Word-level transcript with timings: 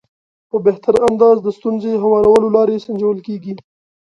په 0.49 0.57
بهتر 0.65 0.95
انداز 1.09 1.37
د 1.43 1.47
ستونزې 1.57 1.91
هوارولو 2.03 2.47
لارې 2.55 2.83
سنجول 2.85 3.17
کېږي. 3.27 3.53